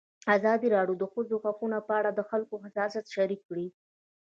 [0.35, 3.67] ازادي راډیو د د ښځو حقونه په اړه د خلکو احساسات شریک کړي.